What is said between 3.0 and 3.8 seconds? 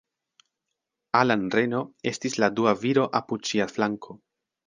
apud ŝia